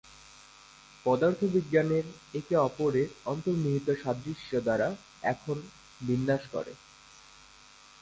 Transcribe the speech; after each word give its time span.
পদার্থবিজ্ঞানের 1.05 2.05
একে 2.33 2.55
অপরের 2.61 3.09
অন্তর্নিহিত 3.25 3.87
সাদৃশ্য 4.03 4.51
দ্বারা 4.61 4.87
"এখন" 5.23 5.57
বিন্যাস 6.01 6.43
করে। 6.51 6.73